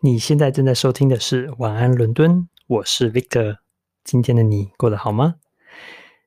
[0.00, 2.30] 你现在正在收听的是《晚安伦敦》，
[2.68, 3.56] 我是 Victor。
[4.04, 5.34] 今天的你过得好吗？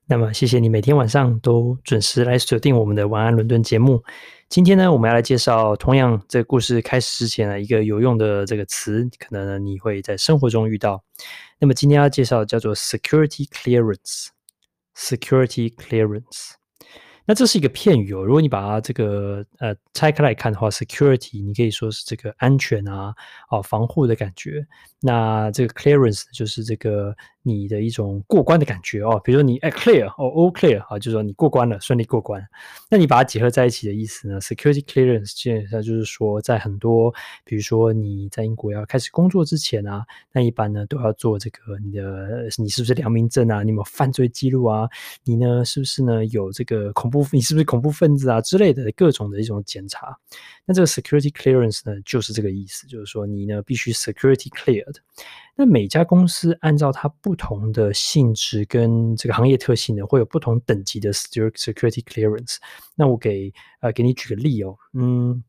[0.08, 4.04] 那么，谢谢你每天晚上都准时来锁定我们的《晚安伦敦》节目。
[4.50, 11.02] 今天呢，我们要来介绍同样这个故事开始之前的一个有用的这个词，可能呢你会在生活中遇到。
[11.58, 14.28] 那么今天要介绍叫做 Security Clearance。
[14.98, 16.56] Security Clearance。
[17.26, 23.14] 那这是一个片语哦，如果你把它这个呃拆开来看的话，security 你可以说是这个安全啊，
[23.50, 24.66] 哦防护的感觉。
[25.00, 32.42] 那这个 clearance 就是这个你的一种过关的感觉哦，比如说你哎 clear 哦 all clear 啊，就是说你过关了，顺利过关。
[32.90, 37.14] 那你把它结合在一起的意思呢？security clearance 基本上就是说，在很多
[37.44, 43.64] 比如说你在英国要开始工作之前啊，那一般呢都要做这个你的你是不是良民证啊？
[43.64, 44.88] 你有没有犯罪记录啊？
[45.24, 47.26] 你呢是不是呢有这个恐怖？
[47.32, 50.18] 你是不是恐怖分子啊之类的各种的一种检查？
[50.72, 54.96] 那这个 security clearance 呢就是这个意思，就是说你呢必须 security cleared。
[55.54, 62.56] 那每家公司按照它不同的性质跟这个行业特性呢，会有不同等级的 security clearance。
[62.96, 65.44] 那我给呃给你举个例哦，嗯。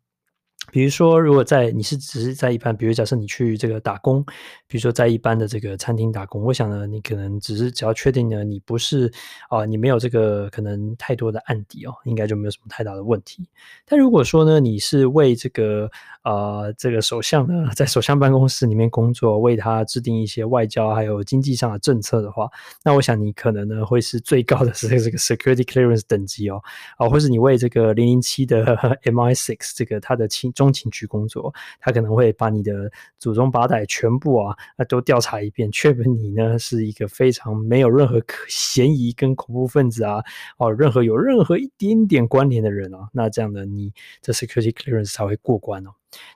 [0.73, 4.25] 比如说，如果在你是只是在一般，比如假设你去这个打工，
[4.67, 9.12] 比如说在一般的这个餐厅打工，我想呢，你可能只是只要确定呢，你不是
[9.51, 13.47] 啊、你没有这个可能太多的案底哦，应该就没有什么太大的问题。
[13.84, 15.91] 但如果说呢，你是为这个
[16.23, 22.48] 啊、这个首相呢，在首相办公室里面工作，为他制定一些外交还有经济上的政策的话，
[22.83, 26.62] 那我想你可能呢会是最高的是这个 security clearance 等级哦，
[26.97, 28.64] 啊、或是你为这个零零七的
[29.05, 30.51] MI6 这个他的亲。
[30.62, 40.22] 中情局工作，他可能会把你的祖宗八代全部啊，那都调查一遍，确保你呢是一个非常没有任何可嫌疑跟恐怖分子啊，
[40.58, 45.90] 哦，任何有任何一点点关联的人啊，那这样的你这 security clearance 才会过关哦。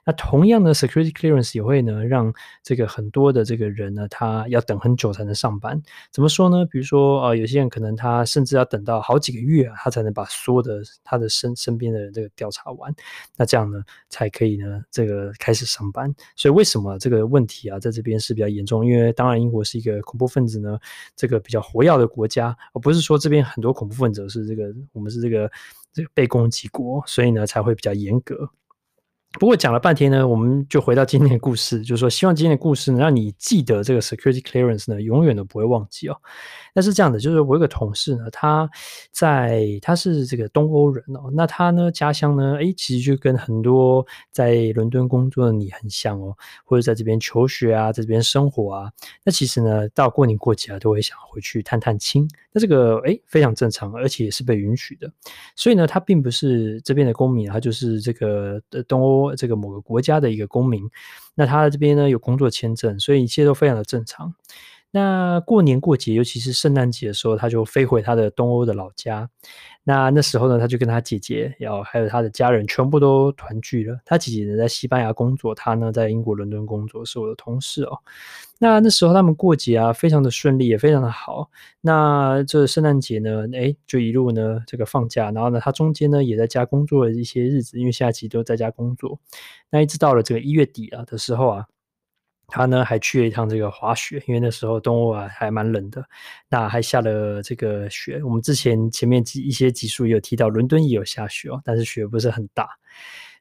[0.05, 2.33] 那同样的 security clearance 也会呢，让
[2.63, 5.81] 这个很多的这个人呢，他要等很久才能上班。
[6.11, 6.65] 怎么说呢？
[6.65, 12.93] 比如说，呃，有些人可能他甚至要等到好几个月啊，他才能把所有的他的身身边的人这个调查完。
[13.35, 16.13] 那这样呢，才可以呢，这个开始上班。
[16.35, 18.85] 所以为什么这个问题啊，在这边是比较严重？
[18.85, 20.77] 因为当然英国是一个恐怖分子呢，
[21.15, 25.51] 这个比较活跃的国家，而不是说这边很多恐怖分子是这个我们是这个
[25.93, 28.49] 这个被攻击国，所以呢才会比较严格。
[29.39, 36.17] 不过讲了半天呢，我们就回到今天的故事，就是说，希望今天的故事能让你记得这个 security clearance 呢，永远都不会忘记哦。
[36.73, 38.67] 那是这样的，就是我有个同事呢，他
[39.11, 48.91] 在他是这个东欧人哦，那他呢家乡呢，诶，其实就跟很多在伦敦工作的你很像哦，或者在这边求学啊，在这边生活啊，
[49.23, 55.11] 那其实呢，到过年过节啊，都会想回去探探亲，那这个诶非常正常，而且也是被允许的。
[55.55, 59.26] 所以呢，他并不是这边的公民，他就是这个东欧。
[59.35, 60.89] 这个某个国家的一个公民，
[61.35, 64.33] 那他这边呢有工作签证，所以一切都非常的正常。
[64.91, 69.29] 那过年过节，尤其是圣诞节的时候，他就飞回他的东欧的老家。
[69.83, 73.97] 那那时候呢，他就跟他姐姐，要还有他的家人，全部都团聚了。
[74.05, 77.99] 他姐姐呢在西班牙工作，他呢在英国伦敦工作，是我的同事哦。
[78.59, 81.49] 那那时候他们过节啊，非常的顺利，也非常的好。
[81.81, 89.19] 那这圣诞节呢，诶，就一路呢这个放假，然后呢，他中间呢也在家工作了一些日子，因为下期都在家工作。
[89.69, 91.65] 那一直到了这个一月底啊的时候啊。
[92.47, 96.03] 他呢还去了一趟这个滑雪，因为那时候东欧啊还蛮冷的，
[96.49, 98.21] 那还下了这个雪。
[98.23, 102.69] 我们之前前面几一些集数有提到，伦敦也有下雪哦，但是雪不是很大。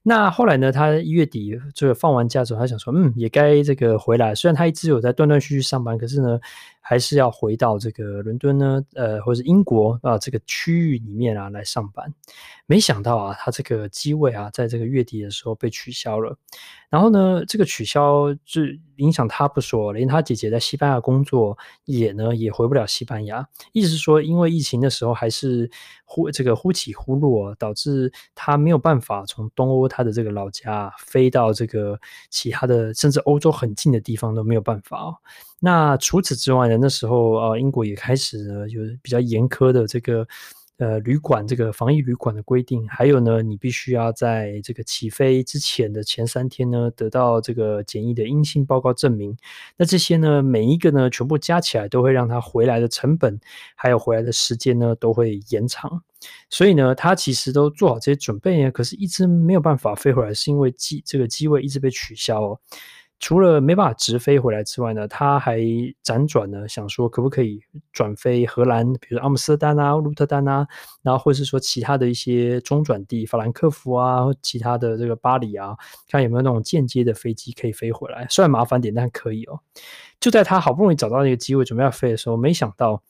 [0.03, 4.34] 那后来呢，他一月底就放完假之后，他想说，嗯，也该这个回来。
[4.34, 6.38] 虽然他一直有在断断续续上班，可是呢。
[6.88, 12.14] 还是要回到这个伦敦呢，呃，或者英国啊这个区域里面啊来上班。
[12.66, 16.36] 没想到啊，他这个机位啊，在这个月底的时候被取消了。
[16.88, 18.62] 然后呢，这个取消就
[18.98, 23.44] 影响他不说，连他姐姐在西班牙工作也呢也回不了西班牙。
[23.72, 25.69] 意思是说，因为疫情的时候还是
[26.04, 31.98] 忽这个忽起忽落，导致他没有办法从东欧他的这个老家飞到这个
[32.30, 35.16] 其他的甚至欧洲很近的地方都没有办法哦。
[35.66, 40.24] 那除此之外呢，那时候啊，英国也开始呢，有比较严苛的这个
[40.76, 49.36] 呃旅馆这个防疫旅馆的规定，还有呢，你必须要在这个起飞之前的前三天呢，得到这个检疫的阴性报告证明。
[49.76, 53.36] 那这些呢，每一个呢，全部加起来都会让他回来的成本，
[53.74, 56.00] 还有回来的时间呢，都会延长。
[56.48, 62.60] 所以呢，他其实都做好这些准备呢，可是一直没有办法飞回来，是因为机这个机位一直被取消哦。
[63.18, 65.58] 除了没办法直飞回来之外呢，他还
[66.04, 67.60] 辗转呢，想说可不可以
[67.92, 70.66] 转飞荷兰，比如阿姆斯特丹啊、鹿特丹啊，
[71.02, 75.74] 然后或者是说其他的一些中转地，法兰克福啊，其他的这个巴黎啊，
[76.08, 78.26] 看有没有那种间接的飞机可以飞回来。
[78.28, 79.58] 虽然麻烦点，但可以哦。
[80.20, 83.02] 就在他好不容易找到那个机会准备要飞的时候，没想到。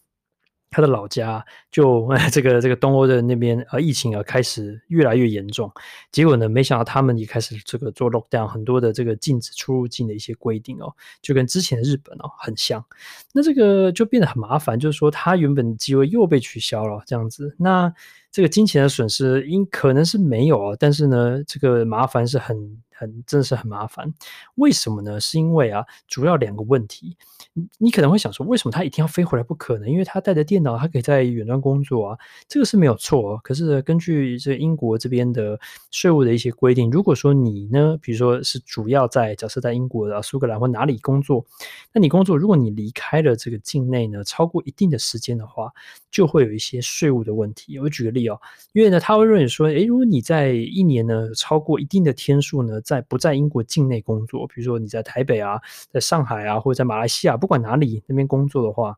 [0.71, 5.71] 他的老家就 这个这个东欧的那边呃，疫情啊开始越来越严重。
[6.13, 10.93] 结果呢，没想到他们也开始这个做 lockdown，很多的这个禁止出入境的一些规定哦，
[11.23, 12.85] 就跟之前的日本哦很像。
[13.33, 17.55] 那这个就变得很麻烦，就是说他原本的机会又被取消了，这样子。
[17.59, 17.93] 那
[18.37, 22.83] 这个金钱的损失应可能是没有啊，但是呢，这个麻烦是很。
[22.99, 24.11] 很，真的是很麻烦，
[24.55, 25.21] 为什么呢？
[25.21, 27.15] 是因为啊，主要两个问题。
[27.53, 29.87] 你你可能会想说，为什么他一定要飞回来不可能？
[29.91, 32.19] 因为他带着电脑，他可以在远端工作啊，
[32.49, 33.37] 这个是没有错。
[33.45, 35.61] 可是根据这英国这边的
[35.91, 41.45] 税务的一些规定，如果说你呢，比如说是主要在假设在英国的苏格兰或哪里工作，
[41.93, 45.71] 那你工作如果你离开了这个境内呢，超过一定的时间的话，
[46.11, 47.79] 就会有一些税务的问题。
[47.79, 48.41] 我举个例哦，
[48.73, 58.97] 因为呢，他会认为说，诶，如果你在一年呢超过一定的天数呢，在不在英国境内工作，比如说你在台北啊，在上海啊，或者在马来西亚，不管哪里那边工作的话，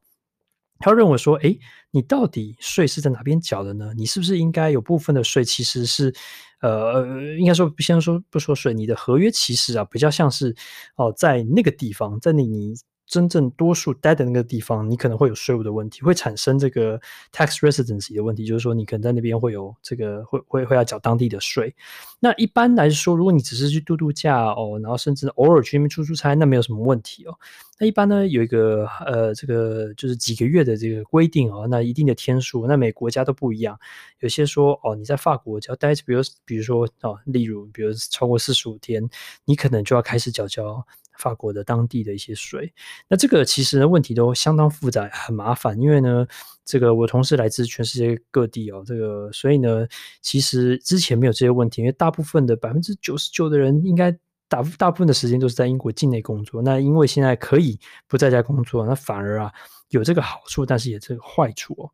[0.78, 1.56] 他认为说，哎，
[1.90, 3.92] 你到底税是在哪边缴的呢？
[3.96, 6.14] 你是不是应该有部分的税其实是，
[6.60, 7.04] 呃，
[7.38, 10.54] 应该说先说不说税，你的合约其实啊比较像是
[10.96, 12.74] 哦，在那个地方，在你你。
[13.08, 17.00] 真正多数待的那个地方，你可能会有税务的问题，会产生这个
[17.32, 21.74] tax residency 的问题，就是说你可能在那边会有这个会会会要缴当地的税。
[22.20, 27.34] 那一般来说，如果你只是去度度假哦，然后甚至偶尔去那边出出差，那没有什么问题哦。
[27.80, 33.78] 那一般呢有一个呃这个就是几个月的这个规定哦，那一定的天数，那每国家都不一样。
[34.20, 39.08] 有些说哦你在法国只要待，比如比如说哦，例如比如超过四十五天，
[39.46, 40.84] 你可能就要开始缴交。
[41.18, 42.72] 法国的当地的一些税，
[43.08, 45.78] 那这个其实呢问题都相当复杂，很麻烦。
[45.78, 46.26] 因为呢，
[46.64, 49.86] 这个我同事来自全世界各地哦，这个所以呢，
[50.22, 54.10] 其实之前没有这些问题，因为大部分的百分之九十九的人应该
[54.48, 56.62] 大大部分的时间都是在英国境内工作。
[56.62, 59.52] 那因为现在可以不在家工作，那反而啊
[59.88, 61.90] 有这个好处，但是也这个坏处哦。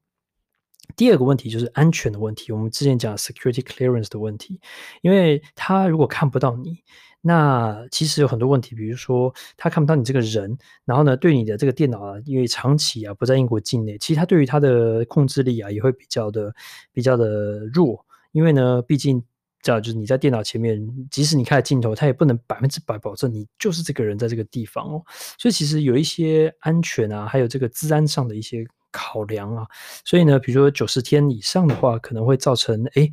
[0.96, 4.60] 第二个问题就是安全的问题，我们之前讲 security clearance 的问题，
[5.02, 6.82] 因为他如果看不到你。
[7.26, 16.54] 那其实有很多问题，比如说他看不到你这个人，然后呢，对你的这个电脑啊，因为长期啊不在英国境内，其实他对于他的控制力啊也会比较的
[16.92, 19.24] 比较的弱，因为呢，毕竟
[19.62, 25.02] 这样就是你在电脑前面，即使你开了镜头，他也不能百分之百保证你就是这个人在这个地方哦，
[25.38, 29.66] 所以其实有一些安全啊，还有这个治安上的一些考量啊，
[30.04, 33.10] 所以呢，比如说九十天以上的话，可能会造成诶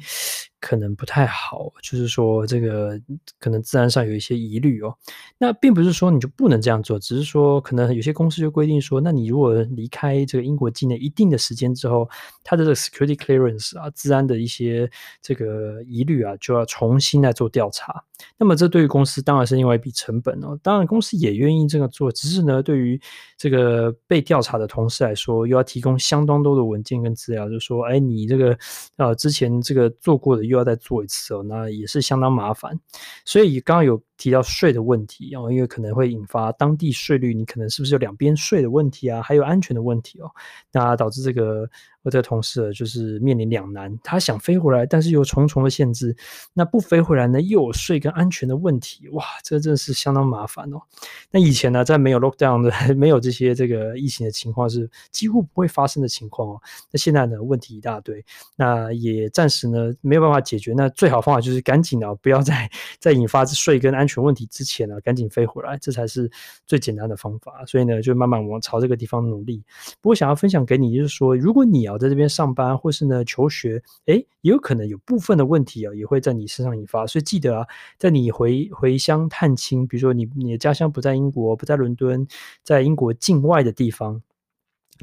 [0.61, 2.97] 可能不太好，就是说这个
[3.39, 4.95] 可能自然上有一些疑虑哦。
[5.39, 12.07] 那并不是说你就不能这样做，只是说可能有些公司就规定说，那你如果离开这个英国境内一定的时间之后，
[12.43, 18.03] 它的这个 security clearance 啊，自然的一些这个疑虑啊，就要重新来做调查。
[18.37, 20.55] 那么这对于公司当然是另外一笔成本哦。
[20.61, 23.01] 当然公司也愿意这样做，只是呢，对于
[23.35, 28.55] 这个被调查的同事来说，又要提供相当多的文件跟资料，就说，哎，你这个
[28.97, 30.50] 啊之前这个做过的。
[30.51, 32.79] 又要再做一次哦，那也是相当麻烦。
[33.25, 39.21] 所以刚刚有提到税的问题哦，因为可能会引发当地税率，你可能是不是有两边税的问题啊？
[39.21, 40.29] 还有安全的问题哦，
[40.71, 41.69] 那导致这个。
[42.03, 46.15] 我这个同事就是面临两难，他想飞回来，但是有重重的限制。
[46.53, 50.81] 那不飞回来呢，又有税跟安全的问题，哇，这真的是相当麻烦哦。
[51.29, 56.61] 那以前呢，在没有 lockdown 的、 没有这些这个疫情的情况，是几乎不会发生的情况哦。
[56.91, 58.23] 那现在呢，问题一大堆，
[58.55, 60.73] 那也暂时呢没有办法解决。
[60.73, 66.29] 那最好方法就是赶紧啊，不要在 在引发税跟安全问题之前呢，赶紧飞回来，这才是
[66.65, 67.63] 最简单的方法。
[67.65, 69.63] 所以呢，就慢慢往朝这个地方努力。
[70.01, 77.05] 不过想要分享给你，就是说，如果你啊啊在这边上班，或是呢求学，诶，也有可能有部分的问题啊，也会在你身上引发。
[77.05, 77.67] 所以记得啊，
[77.97, 82.27] 在你回回乡探亲，比如说你你的家乡不在英国，不在伦敦，
[82.63, 84.21] 在英国境外的地方。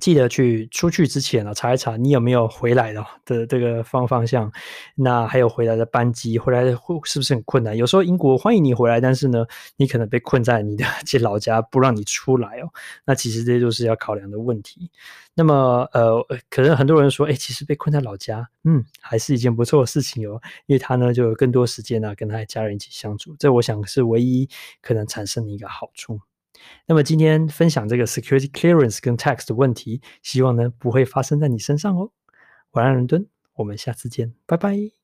[0.00, 4.50] 记得去出去之前啊，查一查你有没有回来 的的这个方方向，
[4.94, 7.76] 那还有回来的班机，回来的会是不是很困难？
[7.76, 9.44] 有时候英国欢迎你回来，但是呢，
[9.76, 12.68] 你可能被困在你的 这老家，不让你出来哦。
[13.04, 14.90] 那其实这就是要考量的问题。
[15.34, 24.48] 那么呃，可能很多人说，哎，其实被困在老家，嗯，还是一件不错的事情哦，因为他呢就有更多时间呢、啊、跟他的家人一起相处，这我想是唯一
[24.82, 26.20] 可能产生的一个好处。
[26.86, 32.10] 那么今天分享这个 security clearance 跟 tax 的问题，希望呢不会发生在你身上哦。
[32.72, 34.97] 晚安，伦敦，我们下次见，拜拜。